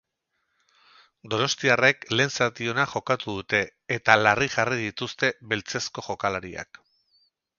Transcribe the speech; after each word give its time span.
Donostiarrek 1.33 2.07
lehen 2.13 2.33
zati 2.39 2.69
ona 2.71 2.85
jokatu 2.95 3.35
dute 3.41 3.61
eta 3.97 4.17
larri 4.23 4.49
jarri 4.55 4.79
dituzte 4.87 5.31
beltzezko 5.53 6.07
jokalariak. 6.09 6.81